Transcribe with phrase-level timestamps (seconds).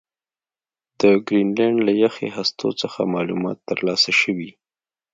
[1.01, 4.49] د ګرینلنډ له یخي هستو څخه معلومات ترلاسه شوي